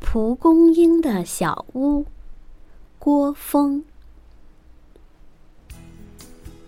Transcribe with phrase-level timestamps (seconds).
[0.00, 2.06] 蒲公英的小屋，
[2.98, 3.82] 郭峰。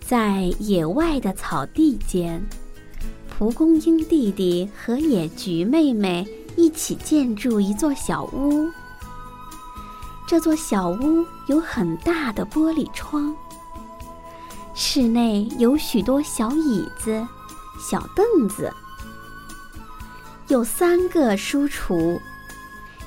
[0.01, 2.43] 在野外的草地间，
[3.31, 8.69] 蒲公英弟弟和野菊妹妹一起建筑一座小屋。
[10.27, 13.35] 这座小屋有很大的玻璃窗，
[14.75, 17.27] 室内有许多小椅子、
[17.79, 18.73] 小凳子，
[20.49, 22.21] 有三个书橱。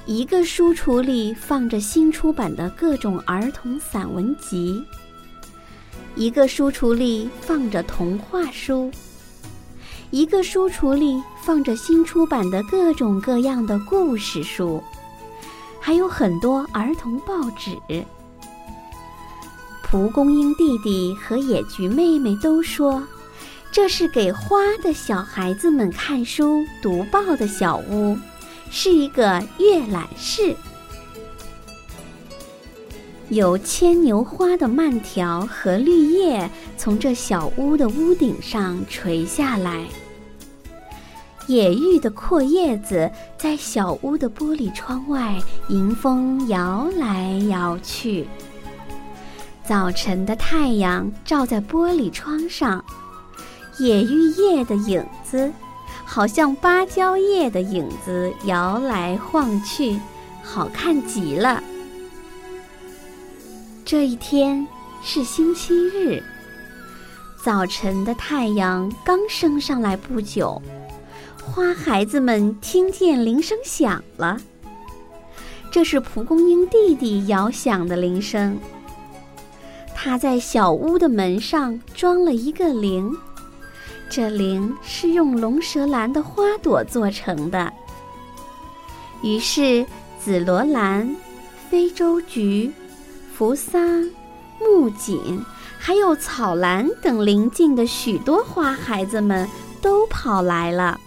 [0.08, 4.84] 一个书橱里放着新出版的各种儿童散文集，
[6.16, 8.90] 一个书橱里放着童话书，
[10.10, 14.84] 一个书橱里放着新出版的各种各样的故事书，
[15.80, 18.04] 还有很多儿童报纸。
[19.84, 23.04] 蒲公英弟弟和野菊妹妹都说，
[23.72, 28.18] 这是给花的小孩子们看书读报的小屋。
[28.74, 30.56] 是一个阅览室，
[33.28, 39.86] 有牵牛花的蔓条和绿叶从这小屋的屋顶上垂下来。
[41.48, 48.26] 野芋的阔叶子在小屋的玻璃窗外迎风摇来摇去。
[49.66, 52.84] 早晨的太阳照在玻璃窗上，
[53.80, 55.52] 野芋叶的影子。
[56.14, 59.98] 好像芭蕉叶的影子摇来晃去，
[60.44, 61.64] 好看极了。
[63.86, 64.68] 这一天
[65.02, 66.22] 是星期日，
[67.42, 70.62] 早晨的太阳刚升上来不久，
[71.42, 74.38] 花孩子们听见铃声响了。
[75.72, 78.60] 这是蒲公英弟弟摇响的铃声。
[79.96, 83.16] 他在小屋的门上装了一个铃。
[84.12, 87.72] 这铃是用龙舌兰的花朵做成的。
[89.24, 89.86] 于是，
[90.20, 91.16] 紫罗兰、
[91.70, 92.70] 非洲菊、
[93.34, 94.06] 扶桑、
[94.60, 95.42] 木槿，
[95.80, 99.48] 还有草兰等邻近的许多花孩子们
[99.82, 101.00] 都跑来了。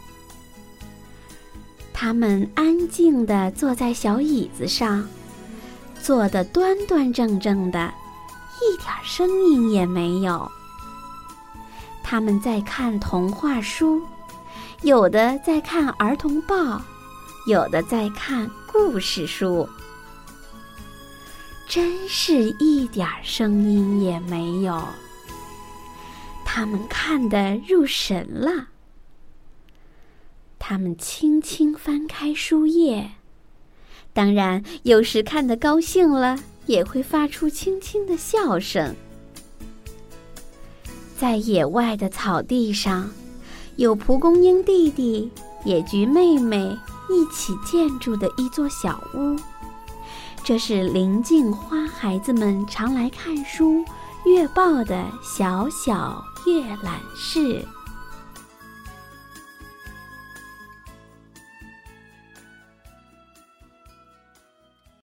[1.92, 5.06] 他们安静地坐在小椅子上，
[6.00, 7.92] 坐得端端正正的，
[8.62, 10.50] 一点声音也没有。
[12.04, 14.00] 他们在看童话书，
[14.82, 16.80] 有的在看儿童报，
[17.48, 19.66] 有的在看故事书。
[21.66, 24.80] 真是一点声音也没有。
[26.44, 28.68] 他们看得入神了。
[30.58, 33.12] 他们轻轻翻开书页，
[34.12, 38.94] 当然有时看得高兴了，也会发出轻轻的笑声。
[41.16, 43.08] 在野外的草地上，
[43.76, 45.30] 有蒲公英弟弟、
[45.64, 46.76] 野菊妹妹
[47.08, 49.36] 一起建筑的一座小屋。
[50.42, 53.84] 这是邻近花孩子们常来看书、
[54.26, 57.64] 阅报的小小阅览室。